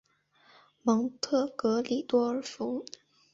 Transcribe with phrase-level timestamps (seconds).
[0.81, 2.83] 蒙特格里多尔福。